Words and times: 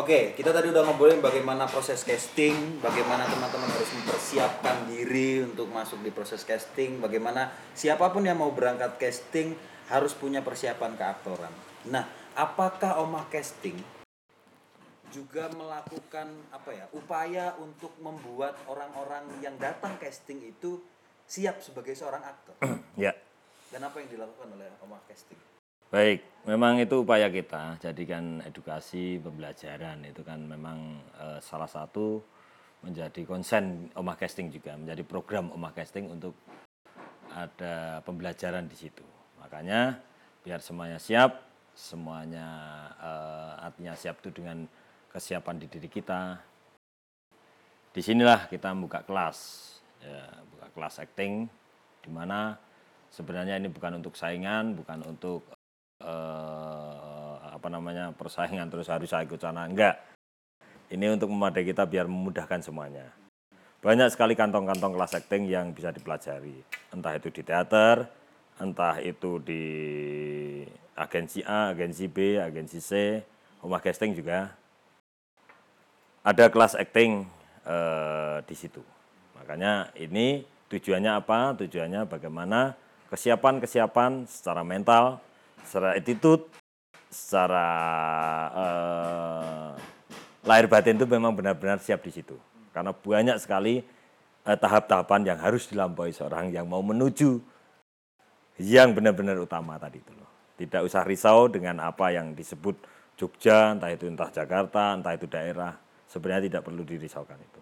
Oke, 0.00 0.32
kita 0.32 0.48
tadi 0.48 0.72
udah 0.72 0.80
ngobrolin 0.80 1.20
bagaimana 1.20 1.68
proses 1.68 2.08
casting, 2.08 2.80
bagaimana 2.80 3.28
teman-teman 3.28 3.68
harus 3.68 3.92
mempersiapkan 4.00 4.88
diri 4.88 5.44
untuk 5.44 5.68
masuk 5.68 6.00
di 6.00 6.08
proses 6.08 6.40
casting, 6.40 7.04
bagaimana 7.04 7.52
siapa 7.76 8.08
pun 8.08 8.24
yang 8.24 8.40
mau 8.40 8.48
berangkat 8.48 8.96
casting 8.96 9.52
harus 9.92 10.16
punya 10.16 10.40
persiapan 10.40 10.96
keaktoran. 10.96 11.52
Nah, 11.92 12.08
apakah 12.32 13.04
Oma 13.04 13.28
Casting 13.28 13.76
juga 15.12 15.52
melakukan 15.52 16.32
apa 16.48 16.70
ya 16.72 16.88
upaya 16.96 17.52
untuk 17.60 17.92
membuat 18.00 18.56
orang-orang 18.72 19.28
yang 19.44 19.52
datang 19.60 20.00
casting 20.00 20.40
itu 20.48 20.80
siap 21.28 21.60
sebagai 21.60 21.92
seorang 21.92 22.24
aktor? 22.24 22.56
Ya, 22.96 23.12
Dan 23.68 23.84
apa 23.84 24.00
yang 24.00 24.08
dilakukan 24.08 24.48
oleh 24.48 24.72
Oma 24.80 24.96
Casting? 25.04 25.59
Baik. 25.90 26.22
Memang 26.48 26.80
itu 26.80 27.04
upaya 27.04 27.28
kita. 27.28 27.76
Jadikan 27.82 28.40
edukasi 28.46 29.20
pembelajaran 29.20 30.00
itu 30.08 30.24
kan 30.24 30.40
memang 30.40 30.96
eh, 31.20 31.38
salah 31.44 31.68
satu 31.68 32.22
menjadi 32.80 33.28
konsen 33.28 33.92
Omah 33.92 34.16
Casting 34.16 34.48
juga, 34.48 34.72
menjadi 34.72 35.04
program 35.04 35.52
Omah 35.52 35.76
Casting 35.76 36.08
untuk 36.08 36.32
ada 37.36 38.00
pembelajaran 38.08 38.64
di 38.64 38.76
situ. 38.78 39.04
Makanya 39.36 40.00
biar 40.40 40.64
semuanya 40.64 40.96
siap, 40.96 41.44
semuanya 41.76 42.48
eh, 42.96 43.66
artinya 43.68 43.92
siap 43.92 44.24
itu 44.24 44.32
dengan 44.32 44.64
kesiapan 45.12 45.60
di 45.60 45.66
diri 45.68 45.90
kita. 45.92 46.40
Di 47.90 48.00
sinilah 48.00 48.46
kita 48.46 48.70
buka 48.78 49.02
kelas, 49.02 49.38
ya, 49.98 50.40
buka 50.46 50.66
kelas 50.70 51.02
acting, 51.02 51.50
di 52.00 52.10
mana 52.14 52.54
sebenarnya 53.10 53.58
ini 53.58 53.66
bukan 53.66 53.98
untuk 53.98 54.14
saingan, 54.14 54.78
bukan 54.78 55.02
untuk 55.10 55.42
eh, 56.00 57.34
apa 57.52 57.68
namanya 57.68 58.16
persaingan 58.16 58.72
terus 58.72 58.88
harus 58.88 59.12
saya 59.12 59.28
ikut 59.28 59.40
sana, 59.40 59.68
enggak. 59.68 60.00
Ini 60.90 61.14
untuk 61.14 61.30
memadai 61.30 61.62
kita 61.62 61.86
biar 61.86 62.10
memudahkan 62.10 62.66
semuanya. 62.66 63.12
Banyak 63.80 64.12
sekali 64.12 64.36
kantong-kantong 64.36 64.92
kelas 64.92 65.16
acting 65.16 65.48
yang 65.48 65.72
bisa 65.72 65.88
dipelajari. 65.88 66.60
Entah 66.92 67.16
itu 67.16 67.32
di 67.32 67.40
teater, 67.40 68.04
entah 68.60 69.00
itu 69.00 69.40
di 69.40 69.64
agensi 70.92 71.40
A, 71.46 71.72
agensi 71.72 72.04
B, 72.04 72.36
agensi 72.36 72.76
C, 72.82 73.24
rumah 73.64 73.80
casting 73.80 74.12
juga. 74.12 74.52
Ada 76.20 76.52
kelas 76.52 76.76
acting 76.76 77.24
eh, 77.64 78.38
di 78.44 78.54
situ. 78.58 78.84
Makanya 79.40 79.88
ini 79.96 80.44
tujuannya 80.68 81.12
apa? 81.16 81.56
Tujuannya 81.56 82.04
bagaimana 82.04 82.76
kesiapan-kesiapan 83.08 84.28
secara 84.28 84.60
mental, 84.60 85.24
secara 85.66 85.96
attitude, 85.96 86.44
secara 87.10 87.66
eh, 88.54 89.70
lahir 90.46 90.66
batin 90.70 90.96
itu 90.96 91.06
memang 91.08 91.34
benar-benar 91.34 91.82
siap 91.82 92.00
di 92.04 92.12
situ. 92.14 92.36
Karena 92.70 92.94
banyak 92.94 93.36
sekali 93.42 93.82
eh, 94.46 94.58
tahap-tahapan 94.58 95.34
yang 95.34 95.38
harus 95.40 95.66
dilampaui 95.68 96.14
seorang 96.14 96.54
yang 96.54 96.68
mau 96.68 96.80
menuju 96.80 97.40
yang 98.60 98.92
benar-benar 98.92 99.40
utama 99.40 99.80
tadi 99.80 100.04
itu 100.04 100.12
loh. 100.12 100.28
Tidak 100.60 100.84
usah 100.84 101.02
risau 101.08 101.48
dengan 101.48 101.80
apa 101.80 102.12
yang 102.12 102.36
disebut 102.36 102.76
Jogja, 103.16 103.72
entah 103.76 103.88
itu 103.92 104.08
entah 104.08 104.28
Jakarta, 104.28 104.96
entah 104.96 105.12
itu 105.16 105.24
daerah. 105.24 105.76
Sebenarnya 106.08 106.48
tidak 106.52 106.62
perlu 106.68 106.84
dirisaukan 106.84 107.36
itu. 107.40 107.60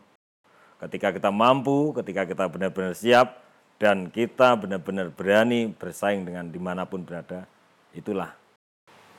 Ketika 0.78 1.10
kita 1.10 1.30
mampu, 1.34 1.90
ketika 1.98 2.22
kita 2.26 2.46
benar-benar 2.46 2.94
siap, 2.94 3.42
dan 3.78 4.10
kita 4.10 4.58
benar-benar 4.58 5.14
berani 5.14 5.70
bersaing 5.70 6.26
dengan 6.26 6.50
di 6.50 6.58
mana 6.58 6.86
pun 6.86 7.06
berada, 7.06 7.46
itulah 7.96 8.34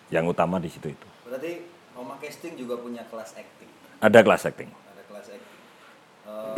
yang 0.09 0.25
utama 0.25 0.58
di 0.58 0.70
situ 0.70 0.89
itu. 0.94 1.08
Berarti 1.25 1.62
Oma 1.98 2.16
Casting 2.17 2.56
juga 2.58 2.80
punya 2.80 3.06
kelas 3.06 3.38
acting. 3.38 3.70
Ada 4.00 4.20
kelas 4.23 4.44
acting. 4.48 4.70
ada 4.72 5.02
kelas 5.06 5.28
acting. 5.36 5.59
Em, 6.26 6.56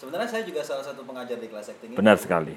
sebenarnya 0.00 0.28
saya 0.30 0.42
juga 0.46 0.62
salah 0.64 0.84
satu 0.84 1.02
pengajar 1.04 1.36
di 1.42 1.48
kelas 1.50 1.74
acting 1.74 1.92
ini. 1.92 1.98
Benar 1.98 2.16
sekali. 2.16 2.56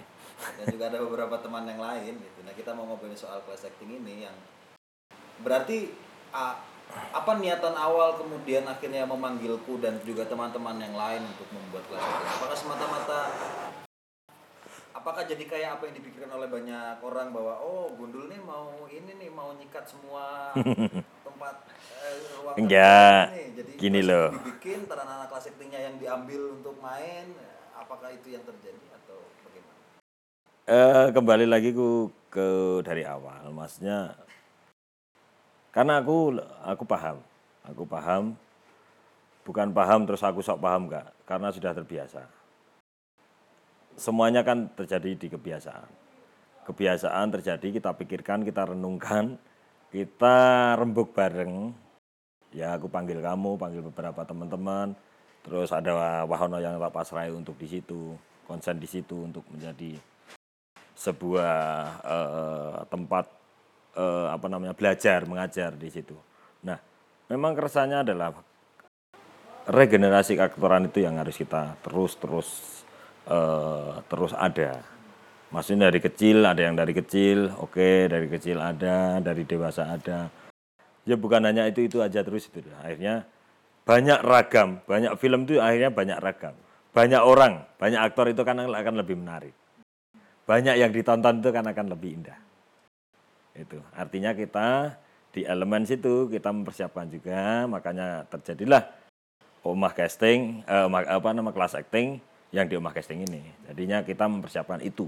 Dan 0.61 0.65
juga 0.73 0.89
ada 0.89 0.97
beberapa 1.01 1.35
teman 1.41 1.65
yang 1.65 1.81
lain 1.81 2.17
gitu. 2.17 2.39
Nah, 2.45 2.53
kita 2.53 2.73
mau 2.73 2.85
ngobrolin 2.89 3.17
soal 3.17 3.43
kelas 3.45 3.67
acting 3.67 4.01
ini 4.01 4.25
yang 4.25 4.35
berarti 5.41 5.89
apa 6.91 7.31
niatan 7.39 7.73
awal 7.73 8.19
kemudian 8.19 8.67
akhirnya 8.67 9.07
memanggilku 9.07 9.79
dan 9.79 9.97
juga 10.05 10.27
teman-teman 10.27 10.77
yang 10.77 10.95
lain 10.95 11.21
untuk 11.25 11.47
membuat 11.49 11.83
kelas 11.89 12.03
acting? 12.03 12.29
Apakah 12.39 12.57
semata-mata 12.57 13.19
apakah 15.01 15.25
jadi 15.25 15.49
kayak 15.49 15.69
apa 15.81 15.89
yang 15.89 15.95
dipikirkan 15.97 16.29
oleh 16.29 16.45
banyak 16.45 17.01
orang 17.01 17.33
bahwa 17.33 17.57
oh 17.57 17.89
Gundul 17.97 18.29
nih 18.29 18.37
mau 18.37 18.85
ini 18.85 19.17
nih 19.17 19.33
mau 19.33 19.49
nyikat 19.57 19.89
semua 19.89 20.53
tempat 21.25 21.55
eh, 22.05 22.17
ruang 22.37 22.53
Enggak. 22.61 23.33
nih. 23.33 23.47
Jadi 23.57 23.71
Gini 23.81 23.99
loh. 24.05 24.29
dibikin 24.29 24.85
anak-anak 24.85 25.25
kelas 25.33 25.49
actingnya 25.49 25.81
yang 25.89 25.97
diambil 25.97 26.53
untuk 26.53 26.77
main 26.77 27.33
apakah 27.73 28.13
itu 28.13 28.37
yang 28.37 28.45
terjadi 28.45 28.85
atau 29.01 29.17
bagaimana? 29.41 29.81
Eh, 30.69 31.07
kembali 31.17 31.45
lagi 31.49 31.73
ku 31.73 32.13
ke 32.29 32.79
dari 32.85 33.01
awal, 33.01 33.49
maksudnya 33.49 34.13
karena 35.73 35.97
aku 35.97 36.37
aku 36.61 36.83
paham, 36.85 37.17
aku 37.65 37.83
paham, 37.89 38.37
bukan 39.43 39.67
paham 39.73 40.05
terus 40.05 40.21
aku 40.21 40.45
sok 40.45 40.61
paham 40.61 40.87
enggak, 40.87 41.09
karena 41.25 41.49
sudah 41.49 41.73
terbiasa. 41.73 42.40
Semuanya 43.97 44.41
kan 44.41 44.71
terjadi 44.73 45.15
di 45.17 45.27
kebiasaan. 45.29 45.89
Kebiasaan 46.67 47.27
terjadi, 47.33 47.67
kita 47.81 47.91
pikirkan, 47.97 48.45
kita 48.45 48.69
renungkan, 48.69 49.35
kita 49.89 50.37
rembuk 50.77 51.11
bareng. 51.11 51.73
Ya 52.51 52.75
aku 52.75 52.91
panggil 52.91 53.23
kamu, 53.23 53.55
panggil 53.55 53.81
beberapa 53.87 54.27
teman-teman, 54.27 54.91
terus 55.41 55.71
ada 55.71 56.23
Wahono 56.27 56.59
yang 56.59 56.75
tak 56.75 56.91
pasrai 56.91 57.31
untuk 57.31 57.55
di 57.55 57.67
situ, 57.67 58.15
konsen 58.43 58.75
di 58.75 58.87
situ 58.87 59.23
untuk 59.23 59.47
menjadi 59.47 59.95
sebuah 60.91 61.55
eh, 62.03 62.77
tempat 62.91 63.25
eh, 63.95 64.27
apa 64.29 64.47
namanya 64.51 64.75
belajar 64.75 65.23
mengajar 65.23 65.73
di 65.79 65.87
situ. 65.87 66.13
Nah, 66.67 66.77
memang 67.31 67.55
keresahannya 67.55 68.03
adalah 68.03 68.35
regenerasi 69.65 70.35
keaktoran 70.35 70.89
itu 70.89 71.05
yang 71.05 71.15
harus 71.21 71.37
kita 71.37 71.77
terus 71.85 72.17
eh, 73.27 73.91
terus 74.07 74.33
ada. 74.33 74.81
Maksudnya 75.51 75.91
dari 75.91 75.99
kecil 75.99 76.47
ada 76.47 76.61
yang 76.63 76.79
dari 76.79 76.95
kecil, 76.95 77.51
oke 77.59 78.07
dari 78.07 78.27
kecil 78.31 78.57
ada, 78.57 79.19
dari 79.19 79.43
dewasa 79.43 79.91
ada. 79.91 80.31
Ya 81.03 81.19
bukan 81.19 81.43
hanya 81.43 81.67
itu 81.67 81.83
itu 81.85 81.99
aja 81.99 82.23
terus 82.23 82.47
itu. 82.47 82.63
Akhirnya 82.79 83.27
banyak 83.83 84.19
ragam, 84.23 84.79
banyak 84.87 85.13
film 85.19 85.43
itu 85.43 85.59
akhirnya 85.59 85.91
banyak 85.91 86.17
ragam. 86.23 86.55
Banyak 86.91 87.21
orang, 87.23 87.67
banyak 87.79 87.99
aktor 87.99 88.31
itu 88.31 88.43
kan 88.43 88.59
akan 88.59 88.95
lebih 88.99 89.15
menarik 89.19 89.55
banyak 90.51 90.75
yang 90.75 90.91
ditonton 90.91 91.39
itu 91.39 91.49
kan 91.55 91.63
akan 91.63 91.85
lebih 91.87 92.19
indah. 92.19 92.39
Itu 93.55 93.79
artinya 93.95 94.35
kita 94.35 94.99
di 95.31 95.47
elemen 95.47 95.87
situ 95.87 96.27
kita 96.27 96.51
mempersiapkan 96.51 97.07
juga, 97.07 97.63
makanya 97.71 98.27
terjadilah 98.27 98.83
omah 99.63 99.95
casting, 99.95 100.65
eh, 100.67 100.87
apa 100.91 101.29
nama 101.31 101.55
kelas 101.55 101.79
acting 101.79 102.19
yang 102.51 102.67
di 102.67 102.75
omah 102.75 102.91
casting 102.91 103.23
ini. 103.23 103.41
Jadinya 103.67 104.03
kita 104.03 104.27
mempersiapkan 104.27 104.83
itu. 104.83 105.07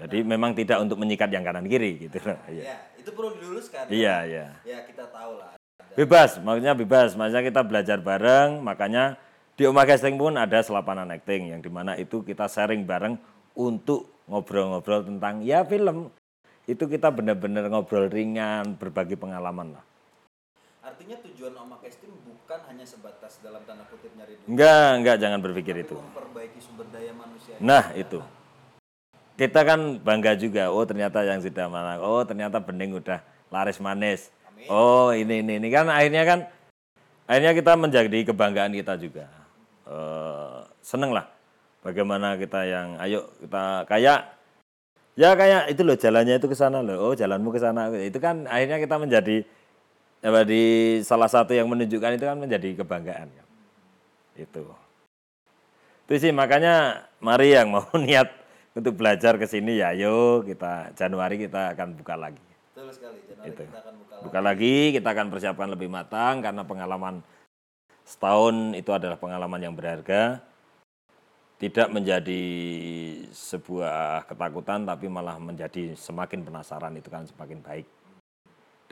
Jadi 0.00 0.24
memang 0.24 0.56
tidak 0.56 0.80
untuk 0.80 1.00
menyikat 1.00 1.28
yang 1.32 1.44
kanan 1.44 1.68
kiri 1.68 2.08
gitu. 2.08 2.16
Iya. 2.48 2.64
Ya, 2.64 2.76
itu 2.96 3.10
perlu 3.12 3.36
diluruskan. 3.36 3.88
Iya, 3.88 4.16
iya. 4.28 4.46
Ya, 4.64 4.78
kita 4.88 5.08
tahu 5.08 5.40
lah. 5.40 5.56
Bebas, 5.92 6.40
maksudnya 6.40 6.72
bebas. 6.72 7.12
Maksudnya 7.16 7.44
kita 7.44 7.60
belajar 7.62 7.98
bareng, 8.00 8.64
makanya 8.64 9.20
di 9.52 9.68
Omah 9.68 9.84
Casting 9.84 10.16
pun 10.16 10.32
ada 10.40 10.64
selapanan 10.64 11.06
acting 11.12 11.52
yang 11.52 11.60
di 11.60 11.68
mana 11.68 11.92
itu 12.00 12.24
kita 12.24 12.48
sharing 12.48 12.88
bareng 12.88 13.20
untuk 13.52 14.24
ngobrol-ngobrol 14.24 15.04
tentang 15.04 15.44
ya 15.44 15.62
film. 15.68 16.08
Itu 16.64 16.88
kita 16.88 17.12
benar-benar 17.12 17.68
ngobrol 17.68 18.08
ringan, 18.08 18.80
berbagi 18.80 19.18
pengalaman 19.18 19.76
lah. 19.76 19.84
Artinya 20.82 21.14
tujuan 21.30 21.54
Oma 21.58 21.78
Casting 21.78 22.10
bukan 22.52 22.68
hanya 22.68 22.84
sebatas 22.84 23.40
dalam 23.40 23.64
tanda 23.64 23.80
kutip 23.88 24.12
nyari 24.12 24.36
duit, 24.36 24.44
Enggak, 24.44 24.88
enggak 25.00 25.16
jangan 25.24 25.40
berpikir 25.40 25.72
tapi 25.72 25.88
itu. 25.88 25.96
memperbaiki 25.96 26.58
sumber 26.60 26.84
daya 26.92 27.12
manusia. 27.16 27.56
Nah, 27.56 27.96
itu. 27.96 28.20
Kita 29.40 29.64
kan 29.64 29.96
bangga 29.96 30.36
juga, 30.36 30.68
oh 30.68 30.84
ternyata 30.84 31.24
yang 31.24 31.40
sudah 31.40 31.72
mana, 31.72 31.96
oh 32.04 32.20
ternyata 32.28 32.60
bening 32.60 33.00
udah 33.00 33.24
laris 33.48 33.80
manis. 33.80 34.28
Oh 34.68 35.16
ini, 35.16 35.40
ini, 35.40 35.64
ini 35.64 35.68
kan 35.72 35.88
akhirnya 35.88 36.28
kan, 36.28 36.38
akhirnya 37.24 37.56
kita 37.56 37.72
menjadi 37.72 38.18
kebanggaan 38.28 38.76
kita 38.76 39.00
juga. 39.00 39.32
Eh, 39.88 40.60
seneng 40.84 41.16
lah, 41.16 41.32
bagaimana 41.80 42.36
kita 42.36 42.68
yang, 42.68 43.00
ayo 43.00 43.32
kita 43.40 43.88
kayak, 43.88 44.28
ya 45.16 45.32
kayak 45.32 45.72
itu 45.72 45.80
loh 45.88 45.96
jalannya 45.96 46.36
itu 46.36 46.52
ke 46.52 46.56
sana 46.60 46.84
loh, 46.84 47.00
oh 47.00 47.16
jalanmu 47.16 47.48
ke 47.48 47.64
sana, 47.64 47.88
itu 47.96 48.20
kan 48.20 48.44
akhirnya 48.44 48.76
kita 48.76 49.00
menjadi, 49.00 49.48
apa, 50.22 50.46
di 50.46 50.62
salah 51.02 51.26
satu 51.26 51.50
yang 51.50 51.66
menunjukkan 51.66 52.14
itu 52.14 52.24
kan 52.24 52.38
menjadi 52.38 52.78
kebanggaan. 52.78 53.26
Itu. 54.38 54.70
Itu 56.06 56.12
sih 56.14 56.30
makanya 56.30 57.06
mari 57.18 57.58
yang 57.58 57.74
mau 57.74 57.90
niat 57.98 58.30
untuk 58.72 58.96
belajar 58.96 59.36
ke 59.36 59.44
sini 59.44 59.82
ya 59.82 59.92
ayo 59.92 60.40
kita 60.46 60.96
Januari 60.96 61.42
kita 61.42 61.74
akan 61.74 61.98
buka 61.98 62.14
lagi. 62.14 62.44
Betul 62.72 62.88
sekali. 62.94 63.18
Januari 63.28 63.50
Itu. 63.50 63.62
kita 63.66 63.78
akan 63.82 63.94
buka, 63.98 64.14
Buka 64.22 64.38
lagi, 64.38 64.76
kita 64.94 65.08
akan 65.10 65.26
persiapkan 65.28 65.68
lebih 65.74 65.90
matang 65.90 66.38
karena 66.38 66.62
pengalaman 66.62 67.20
setahun 68.06 68.78
itu 68.78 68.90
adalah 68.94 69.18
pengalaman 69.18 69.60
yang 69.60 69.74
berharga. 69.74 70.38
Tidak 71.62 71.94
menjadi 71.94 72.42
sebuah 73.30 74.26
ketakutan, 74.26 74.82
tapi 74.82 75.06
malah 75.06 75.38
menjadi 75.38 75.94
semakin 75.94 76.42
penasaran 76.42 76.90
itu 76.98 77.06
kan 77.06 77.22
semakin 77.22 77.62
baik. 77.62 77.86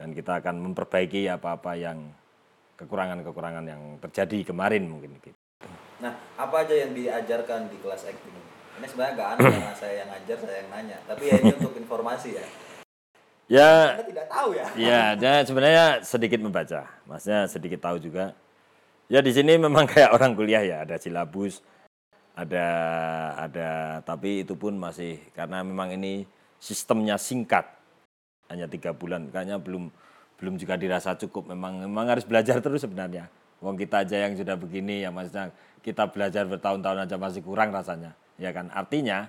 Dan 0.00 0.16
kita 0.16 0.40
akan 0.40 0.64
memperbaiki 0.64 1.28
apa-apa 1.28 1.76
yang 1.76 2.08
kekurangan-kekurangan 2.80 3.64
yang 3.68 3.82
terjadi 4.00 4.48
kemarin 4.48 4.88
mungkin 4.88 5.12
gitu. 5.20 5.36
Nah, 6.00 6.16
apa 6.40 6.64
aja 6.64 6.72
yang 6.72 6.96
diajarkan 6.96 7.68
di 7.68 7.76
kelas 7.84 8.08
acting 8.08 8.32
ini? 8.32 8.88
Sebenarnya 8.88 9.12
gak 9.20 9.28
aneh 9.36 9.44
karena 9.52 9.76
saya 9.76 9.94
yang 10.00 10.08
ngajar, 10.08 10.36
saya 10.40 10.56
yang 10.64 10.70
nanya. 10.72 10.98
Tapi 11.04 11.22
ya 11.28 11.36
ini 11.36 11.52
untuk 11.60 11.76
informasi 11.76 12.30
ya. 12.40 12.46
Ya, 13.50 13.98
Anda 13.98 14.06
tidak 14.06 14.26
tahu 14.30 14.48
ya. 14.54 14.66
ya, 14.78 15.02
dan 15.18 15.42
sebenarnya 15.42 15.86
sedikit 16.06 16.38
membaca, 16.38 16.86
maksudnya 17.02 17.50
sedikit 17.50 17.82
tahu 17.82 17.98
juga. 17.98 18.30
Ya 19.10 19.18
di 19.18 19.34
sini 19.34 19.58
memang 19.58 19.90
kayak 19.90 20.14
orang 20.14 20.38
kuliah 20.38 20.62
ya, 20.62 20.86
ada 20.86 20.94
silabus, 21.02 21.58
ada 22.38 22.66
ada, 23.34 24.00
tapi 24.06 24.46
itu 24.46 24.54
pun 24.54 24.78
masih 24.78 25.18
karena 25.34 25.66
memang 25.66 25.90
ini 25.98 26.30
sistemnya 26.62 27.18
singkat, 27.18 27.66
hanya 28.50 28.66
tiga 28.66 28.90
bulan, 28.90 29.30
kayaknya 29.30 29.56
belum 29.62 29.88
belum 30.36 30.54
juga 30.58 30.74
dirasa 30.76 31.14
cukup. 31.14 31.54
Memang 31.54 31.86
memang 31.86 32.06
harus 32.10 32.26
belajar 32.26 32.58
terus 32.58 32.82
sebenarnya. 32.82 33.30
Wong 33.62 33.78
kita 33.78 34.02
aja 34.02 34.26
yang 34.28 34.34
sudah 34.34 34.56
begini 34.58 35.04
ya, 35.04 35.14
maksudnya 35.14 35.54
kita 35.80 36.08
belajar 36.10 36.44
bertahun-tahun 36.48 37.06
aja 37.06 37.16
masih 37.16 37.44
kurang 37.44 37.70
rasanya, 37.70 38.16
ya 38.40 38.50
kan? 38.50 38.72
Artinya 38.72 39.28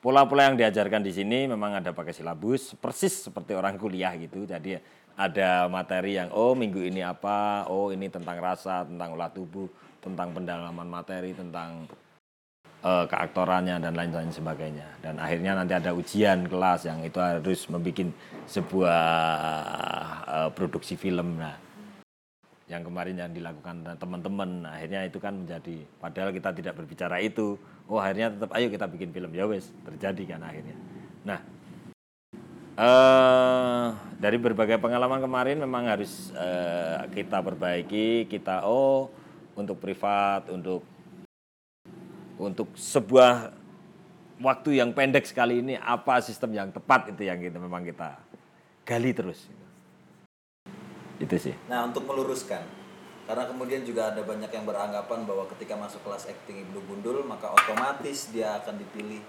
pola-pola 0.00 0.48
yang 0.50 0.56
diajarkan 0.56 1.04
di 1.04 1.12
sini 1.12 1.44
memang 1.44 1.76
ada 1.76 1.92
pakai 1.92 2.16
silabus 2.16 2.72
persis 2.80 3.28
seperti 3.28 3.52
orang 3.52 3.76
kuliah 3.76 4.16
gitu 4.16 4.48
jadi 4.48 4.80
ada 5.12 5.68
materi 5.68 6.16
yang 6.16 6.32
oh 6.32 6.56
minggu 6.56 6.80
ini 6.80 7.04
apa 7.04 7.68
oh 7.68 7.92
ini 7.92 8.08
tentang 8.08 8.40
rasa 8.40 8.88
tentang 8.88 9.12
olah 9.12 9.28
tubuh 9.28 9.68
tentang 10.00 10.32
pendalaman 10.32 10.88
materi 10.88 11.36
tentang 11.36 11.84
eh, 12.80 13.04
keaktorannya 13.06 13.76
dan 13.80 13.92
lain-lain 13.92 14.32
sebagainya. 14.32 14.88
Dan 15.04 15.20
akhirnya 15.20 15.56
nanti 15.56 15.76
ada 15.76 15.92
ujian 15.92 16.48
kelas 16.48 16.88
yang 16.88 17.04
itu 17.04 17.18
harus 17.20 17.60
membuat 17.68 18.10
sebuah 18.48 19.06
eh, 20.26 20.50
produksi 20.56 20.96
film. 20.96 21.40
Nah 21.40 21.56
yang 22.70 22.86
kemarin 22.86 23.18
yang 23.18 23.34
dilakukan 23.34 23.82
teman-teman 23.98 24.62
akhirnya 24.62 25.02
itu 25.02 25.18
kan 25.18 25.42
menjadi 25.42 25.82
padahal 25.98 26.30
kita 26.30 26.54
tidak 26.54 26.78
berbicara 26.78 27.18
itu 27.18 27.58
oh 27.90 27.98
akhirnya 27.98 28.30
tetap 28.30 28.54
ayo 28.54 28.70
kita 28.70 28.86
bikin 28.86 29.10
film. 29.10 29.30
Ya 29.34 29.44
wes 29.50 29.74
terjadi 29.82 30.36
kan 30.36 30.40
akhirnya. 30.46 30.76
Nah 31.26 31.40
eh 32.80 33.86
dari 34.22 34.38
berbagai 34.38 34.78
pengalaman 34.78 35.18
kemarin 35.18 35.58
memang 35.58 35.90
harus 35.90 36.30
eh, 36.38 37.10
kita 37.10 37.42
perbaiki 37.42 38.30
kita 38.30 38.62
oh 38.62 39.10
untuk 39.58 39.82
privat 39.82 40.46
untuk 40.54 40.86
untuk 42.40 42.72
sebuah 42.72 43.52
waktu 44.40 44.80
yang 44.80 44.96
pendek 44.96 45.28
sekali 45.28 45.60
ini 45.60 45.76
apa 45.76 46.24
sistem 46.24 46.56
yang 46.56 46.72
tepat 46.72 47.12
itu 47.12 47.28
yang 47.28 47.36
kita 47.36 47.60
memang 47.60 47.84
kita 47.84 48.16
gali 48.88 49.12
terus 49.12 49.44
itu 51.20 51.36
sih 51.36 51.54
Nah, 51.68 51.84
untuk 51.84 52.08
meluruskan. 52.08 52.64
Karena 53.28 53.46
kemudian 53.46 53.84
juga 53.86 54.10
ada 54.10 54.24
banyak 54.24 54.50
yang 54.50 54.64
beranggapan 54.66 55.22
bahwa 55.22 55.44
ketika 55.54 55.78
masuk 55.78 56.02
kelas 56.02 56.26
acting 56.26 56.66
Ibnu 56.66 56.82
Gundul, 56.88 57.22
maka 57.22 57.52
otomatis 57.52 58.32
dia 58.34 58.58
akan 58.58 58.80
dipilih. 58.80 59.22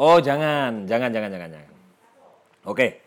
Oh 0.00 0.22
jangan, 0.22 0.88
jangan, 0.88 1.12
jangan, 1.12 1.28
jangan, 1.28 1.50
jangan. 1.52 1.72
Oke, 2.64 3.02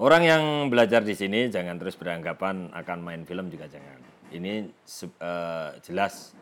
orang 0.00 0.22
yang 0.26 0.42
belajar 0.72 1.06
di 1.06 1.14
sini 1.14 1.46
jangan 1.52 1.78
terus 1.78 1.94
beranggapan 1.94 2.72
akan 2.74 2.98
main 2.98 3.22
film 3.22 3.46
juga 3.46 3.70
jangan. 3.70 4.00
Ini 4.34 4.66
eh, 4.98 5.68
jelas 5.86 6.34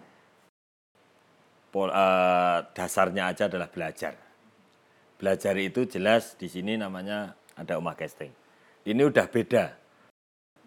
pol- 1.75 1.91
eh, 1.91 2.59
dasarnya 2.71 3.35
aja 3.35 3.51
adalah 3.51 3.67
belajar. 3.67 4.15
Belajar 5.19 5.59
itu 5.59 5.83
jelas 5.91 6.39
di 6.39 6.47
sini 6.47 6.79
namanya 6.79 7.35
ada 7.59 7.75
umah 7.75 7.99
casting. 7.99 8.31
Ini 8.87 9.03
udah 9.03 9.27
beda, 9.27 9.75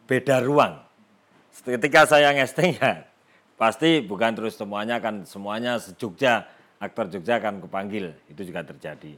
beda 0.03 0.43
ruang. 0.43 0.83
Ketika 1.63 2.03
saya 2.03 2.35
ngesting 2.35 2.75
ya 2.75 3.07
pasti 3.55 4.03
bukan 4.03 4.35
terus 4.35 4.59
semuanya 4.59 4.99
kan 4.99 5.23
semuanya 5.23 5.79
sejogja 5.79 6.45
aktor 6.77 7.09
Jogja 7.09 7.41
akan 7.41 7.63
kepanggil 7.63 8.13
itu 8.29 8.41
juga 8.43 8.61
terjadi. 8.61 9.17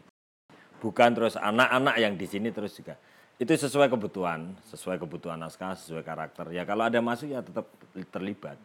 Bukan 0.80 1.10
terus 1.12 1.36
anak-anak 1.36 1.96
yang 2.00 2.16
di 2.16 2.24
sini 2.24 2.54
terus 2.54 2.72
juga. 2.78 2.96
Itu 3.40 3.52
sesuai 3.56 3.88
kebutuhan 3.92 4.56
sesuai 4.72 5.00
kebutuhan 5.00 5.40
naskah 5.40 5.76
sesuai 5.76 6.04
karakter. 6.04 6.52
Ya 6.52 6.64
kalau 6.68 6.88
ada 6.88 7.00
masuk 7.00 7.32
ya 7.32 7.44
tetap 7.44 7.68
terlibat. 8.12 8.60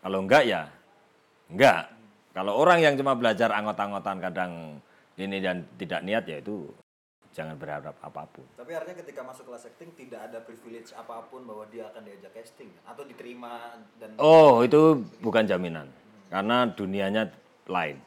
Kalau 0.00 0.24
enggak 0.24 0.44
ya 0.48 0.68
enggak 1.48 1.99
kalau 2.30 2.54
orang 2.54 2.78
yang 2.82 2.94
cuma 2.94 3.18
belajar 3.18 3.50
anggot-anggotan 3.50 4.18
kadang 4.22 4.52
ini 5.18 5.38
dan 5.42 5.66
tidak 5.76 6.00
niat 6.06 6.24
ya 6.24 6.38
itu 6.38 6.70
jangan 7.30 7.54
berharap 7.54 7.94
apa 8.02 8.26
pun 8.26 8.42
Tapi 8.58 8.72
artinya 8.74 8.98
ketika 9.06 9.22
masuk 9.22 9.50
kelas 9.50 9.70
acting 9.70 9.94
tidak 9.94 10.30
ada 10.30 10.38
privilege 10.42 10.90
apa 10.94 11.22
pun 11.30 11.46
bahwa 11.46 11.62
dia 11.70 11.86
akan 11.90 12.02
diajak 12.02 12.32
casting 12.34 12.70
atau 12.82 13.06
diterima 13.06 13.78
dan 14.02 14.18
Oh, 14.18 14.66
itu 14.66 15.02
bukan 15.22 15.46
jaminan. 15.46 15.86
Karena 16.30 16.66
dunianya 16.66 17.30
lain. 17.70 17.98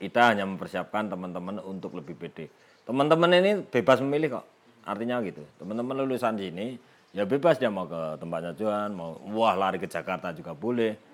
Kita 0.00 0.32
hanya 0.34 0.48
mempersiapkan 0.48 1.12
teman-teman 1.12 1.62
untuk 1.62 1.94
lebih 1.94 2.18
pede. 2.18 2.48
Teman-teman 2.82 3.30
ini 3.38 3.62
bebas 3.62 4.02
memilih 4.02 4.40
kok. 4.40 4.46
Artinya 4.82 5.22
gitu. 5.22 5.44
Teman-teman 5.60 6.02
lulusan 6.02 6.34
sini 6.34 6.74
ya 7.14 7.28
bebas 7.28 7.60
dia 7.60 7.68
mau 7.68 7.86
ke 7.86 8.18
tempatnya 8.18 8.56
Johan, 8.56 8.90
mau 8.96 9.20
wah 9.30 9.54
lari 9.54 9.78
ke 9.78 9.86
Jakarta 9.86 10.32
juga 10.32 10.56
boleh. 10.56 11.11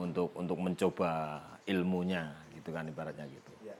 Untuk 0.00 0.32
untuk 0.34 0.56
mencoba 0.56 1.42
ilmunya 1.68 2.32
gitu 2.56 2.72
kan 2.72 2.88
ibaratnya 2.88 3.28
gitu. 3.28 3.52
ya. 3.62 3.76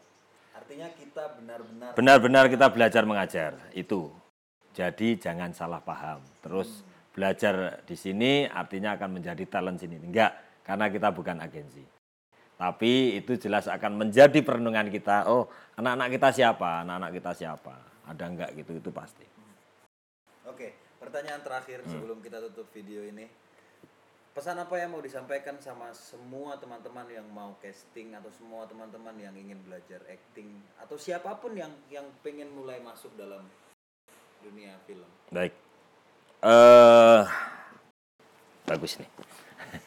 Artinya 0.53 0.89
kita 0.95 1.25
benar-benar 1.41 1.91
Benar-benar 1.97 2.45
kita 2.53 2.67
belajar 2.71 3.03
mengajar 3.09 3.53
itu. 3.73 4.13
Jadi 4.73 5.21
jangan 5.21 5.53
salah 5.53 5.81
paham. 5.85 6.25
Terus 6.41 6.85
belajar 7.13 7.85
di 7.85 7.97
sini 7.97 8.49
artinya 8.49 8.97
akan 8.97 9.21
menjadi 9.21 9.45
talent 9.45 9.81
sini. 9.81 10.01
Enggak, 10.01 10.33
karena 10.65 10.89
kita 10.89 11.13
bukan 11.13 11.41
agensi. 11.45 11.85
Tapi 12.57 13.19
itu 13.19 13.37
jelas 13.37 13.67
akan 13.67 14.07
menjadi 14.07 14.39
perenungan 14.41 14.89
kita. 14.89 15.27
Oh, 15.29 15.51
anak-anak 15.77 16.09
kita 16.15 16.29
siapa? 16.31 16.87
Anak-anak 16.87 17.11
kita 17.19 17.31
siapa? 17.35 17.75
Ada 18.07 18.25
enggak 18.31 18.51
gitu 18.55 18.79
itu 18.79 18.91
pasti. 18.95 19.27
Oke, 20.47 20.75
pertanyaan 21.03 21.43
terakhir 21.43 21.83
sebelum 21.91 22.23
kita 22.23 22.39
tutup 22.51 22.71
video 22.71 23.03
ini. 23.03 23.27
Pesan 24.33 24.57
apa 24.57 24.81
yang 24.81 24.97
mau 24.97 25.05
disampaikan 25.05 25.61
sama 25.61 25.93
semua 25.93 26.57
teman-teman 26.57 27.05
yang 27.05 27.29
mau 27.37 27.53
casting 27.61 28.17
atau 28.17 28.33
semua 28.33 28.65
teman-teman 28.65 29.13
yang 29.21 29.37
ingin 29.37 29.61
belajar 29.61 30.01
acting 30.09 30.57
atau 30.81 30.97
siapa 30.97 31.37
pun 31.37 31.53
yang 31.53 31.69
yang 31.93 32.09
pengen 32.25 32.49
mulai 32.57 32.81
masuk 32.81 33.13
dalam 33.21 33.45
dunia 34.41 34.73
film. 34.89 35.05
Baik. 35.29 35.53
Eh 36.49 37.23
bagus 38.65 38.97
nih. 39.05 39.11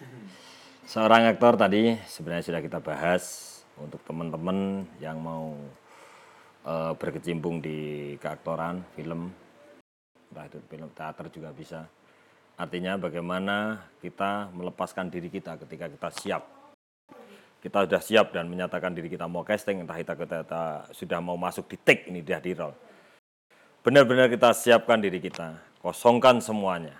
Seorang 0.93 1.25
aktor 1.25 1.57
tadi 1.57 1.97
sebenarnya 2.05 2.45
sudah 2.45 2.61
kita 2.61 2.77
bahas 2.85 3.23
untuk 3.81 4.05
teman-teman 4.05 4.85
yang 5.01 5.17
mau 5.25 5.57
eh, 6.69 6.93
berkecimpung 7.01 7.65
di 7.65 8.13
keaktoran 8.21 8.85
film, 8.93 9.33
entah 10.29 10.45
itu 10.45 10.61
film 10.69 10.93
teater 10.93 11.33
juga 11.33 11.49
bisa. 11.49 11.89
Artinya 12.55 12.95
bagaimana 12.95 13.83
kita 13.99 14.51
melepaskan 14.55 15.11
diri 15.11 15.27
kita 15.27 15.59
ketika 15.59 15.91
kita 15.91 16.09
siap. 16.15 16.43
Kita 17.59 17.83
sudah 17.83 18.01
siap 18.01 18.31
dan 18.31 18.47
menyatakan 18.47 18.93
diri 18.93 19.09
kita 19.09 19.25
mau 19.25 19.41
casting, 19.41 19.81
entah 19.81 19.97
kita, 19.97 20.13
kita, 20.13 20.37
kita 20.45 20.63
sudah 20.93 21.19
mau 21.19 21.35
masuk 21.35 21.65
di 21.65 21.77
take 21.81 22.07
ini 22.07 22.21
dia 22.21 22.37
di 22.37 22.53
roll 22.53 22.75
benar-benar 23.85 24.33
kita 24.33 24.49
siapkan 24.57 24.97
diri 24.97 25.21
kita, 25.21 25.61
kosongkan 25.77 26.41
semuanya. 26.41 26.97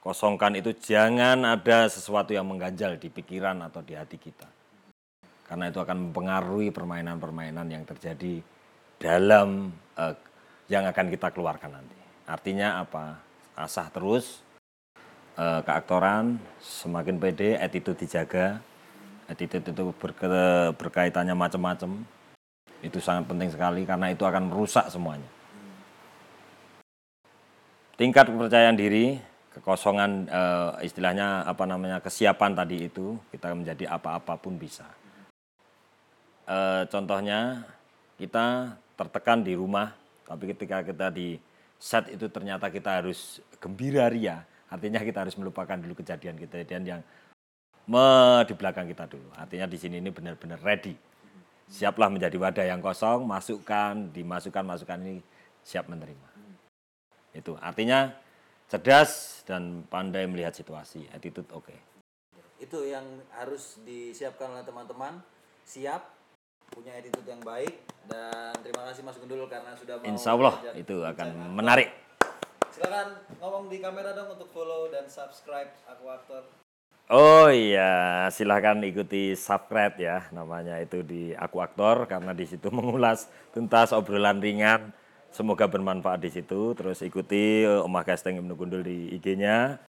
Kosongkan 0.00 0.56
itu 0.56 0.72
jangan 0.72 1.44
ada 1.44 1.84
sesuatu 1.84 2.32
yang 2.32 2.48
mengganjal 2.48 2.96
di 2.96 3.12
pikiran 3.12 3.60
atau 3.60 3.84
di 3.84 3.92
hati 3.92 4.16
kita. 4.16 4.48
Karena 5.44 5.68
itu 5.68 5.76
akan 5.76 6.08
mempengaruhi 6.08 6.72
permainan-permainan 6.72 7.68
yang 7.68 7.84
terjadi 7.84 8.40
dalam 8.96 9.68
eh, 10.00 10.16
yang 10.72 10.88
akan 10.88 11.12
kita 11.12 11.28
keluarkan 11.28 11.76
nanti. 11.76 11.98
Artinya 12.24 12.80
apa? 12.80 13.20
Asah 13.52 13.92
terus 13.92 14.40
eh, 15.38 15.60
keaktoran, 15.62 16.42
semakin 16.58 17.16
pede, 17.22 17.54
attitude 17.56 18.02
dijaga. 18.02 18.58
Attitude 19.30 19.70
itu 19.70 19.94
berke- 19.94 20.74
berkaitannya 20.74 21.32
macam-macam. 21.38 22.02
Itu 22.82 22.98
sangat 22.98 23.30
penting 23.30 23.54
sekali 23.54 23.86
karena 23.86 24.10
itu 24.10 24.26
akan 24.26 24.50
merusak 24.50 24.90
semuanya 24.90 25.38
tingkat 27.98 28.30
kepercayaan 28.30 28.78
diri, 28.78 29.18
kekosongan 29.58 30.30
eh, 30.30 30.86
istilahnya 30.86 31.42
apa 31.42 31.66
namanya 31.66 31.98
kesiapan 31.98 32.54
tadi 32.54 32.86
itu 32.86 33.18
kita 33.34 33.50
menjadi 33.52 33.90
apa-apapun 33.90 34.54
bisa. 34.54 34.86
Eh, 36.46 36.86
contohnya 36.88 37.66
kita 38.16 38.78
tertekan 38.96 39.42
di 39.42 39.58
rumah 39.58 39.92
Tapi 40.28 40.52
ketika 40.52 40.84
kita 40.84 41.08
di 41.08 41.40
set 41.80 42.12
itu 42.12 42.28
ternyata 42.28 42.68
kita 42.68 43.00
harus 43.00 43.40
gembira 43.56 44.12
ria, 44.12 44.44
artinya 44.68 45.00
kita 45.00 45.24
harus 45.24 45.36
melupakan 45.40 45.76
dulu 45.76 45.98
kejadian-kejadian 46.00 46.82
yang 46.84 47.00
me 47.88 48.44
di 48.44 48.54
belakang 48.54 48.86
kita 48.88 49.08
dulu. 49.08 49.32
Artinya 49.34 49.64
di 49.64 49.78
sini 49.80 49.98
ini 49.98 50.12
benar-benar 50.12 50.60
ready. 50.60 50.94
Siaplah 51.68 52.08
menjadi 52.08 52.36
wadah 52.40 52.64
yang 52.64 52.80
kosong, 52.80 53.28
masukkan, 53.28 54.08
dimasukkan 54.12 54.64
masukan 54.64 54.98
ini 55.04 55.20
siap 55.60 55.88
menerima. 55.88 56.28
Itu 57.36 57.60
artinya 57.60 58.12
cerdas 58.68 59.44
dan 59.44 59.84
pandai 59.84 60.24
melihat 60.24 60.56
situasi, 60.56 61.08
attitude 61.12 61.48
oke. 61.52 61.68
Okay. 61.68 61.78
Itu 62.60 62.84
yang 62.88 63.04
harus 63.36 63.80
disiapkan 63.84 64.52
oleh 64.52 64.64
teman-teman, 64.64 65.20
siap 65.68 66.08
punya 66.72 66.92
attitude 66.96 67.24
yang 67.24 67.40
baik 67.40 67.80
dan 68.08 68.52
terima 68.60 68.88
kasih 68.92 69.04
Mas 69.04 69.16
Gundul 69.16 69.48
karena 69.48 69.72
sudah 69.76 69.96
mau 70.00 70.04
Insya 70.04 70.36
Allah 70.36 70.54
itu 70.76 70.96
akan 71.00 71.28
menarik. 71.56 71.88
Silakan 72.78 73.10
ngomong 73.42 73.66
di 73.66 73.82
kamera 73.82 74.14
dong 74.14 74.38
untuk 74.38 74.54
follow 74.54 74.86
dan 74.86 75.10
subscribe 75.10 75.66
Aku 75.90 76.14
Aktor. 76.14 76.46
Oh 77.10 77.50
iya, 77.50 78.30
silahkan 78.30 78.78
ikuti 78.86 79.34
subscribe 79.34 79.98
ya 79.98 80.30
namanya 80.30 80.78
itu 80.78 81.02
di 81.02 81.34
Aku 81.34 81.58
Aktor 81.58 82.06
karena 82.06 82.30
di 82.30 82.46
situ 82.46 82.70
mengulas 82.70 83.26
tuntas 83.50 83.90
obrolan 83.90 84.38
ringan. 84.38 84.94
Semoga 85.34 85.66
bermanfaat 85.66 86.22
di 86.22 86.30
situ. 86.30 86.70
Terus 86.78 87.02
ikuti 87.02 87.66
eh, 87.66 87.82
Omah 87.82 88.06
Casting 88.06 88.38
Ibnu 88.38 88.54
Gundul 88.54 88.86
di 88.86 89.10
IG-nya. 89.10 89.82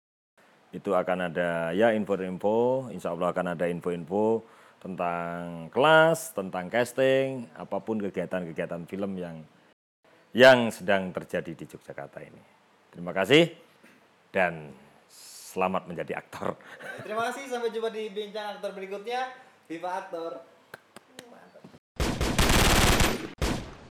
Itu 0.70 0.94
akan 0.94 1.34
ada 1.34 1.74
ya 1.74 1.90
info-info, 1.90 2.86
insya 2.94 3.10
Allah 3.10 3.34
akan 3.34 3.58
ada 3.58 3.66
info-info 3.66 4.46
tentang 4.78 5.74
kelas, 5.74 6.38
tentang 6.38 6.70
casting, 6.70 7.50
apa 7.58 7.82
pun 7.82 7.98
kegiatan-kegiatan 7.98 8.86
film 8.86 9.18
yang 9.18 9.42
yang 10.30 10.70
sedang 10.70 11.10
terjadi 11.10 11.50
di 11.50 11.66
Yogyakarta 11.66 12.22
ini. 12.22 12.55
Terima 12.96 13.12
kasih 13.12 13.52
dan 14.32 14.72
selamat 15.52 15.84
menjadi 15.84 16.16
aktor. 16.16 16.56
Terima 17.04 17.28
kasih 17.28 17.44
sampai 17.44 17.68
jumpa 17.68 17.92
di 17.92 18.08
bincang 18.08 18.56
aktor 18.56 18.72
berikutnya. 18.72 19.36
Viva 19.68 20.00
aktor. 20.00 20.40